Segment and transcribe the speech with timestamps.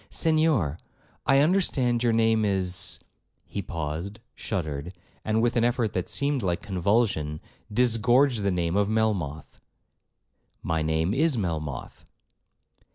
[0.09, 0.79] 'Senhor,
[1.27, 2.97] I understand your name is—'
[3.45, 4.93] He paused, shuddered,
[5.23, 7.39] and with an effort that seemed like convulsion,
[7.71, 9.61] disgorged the name of Melmoth.
[10.63, 12.07] 'My name is Melmoth.'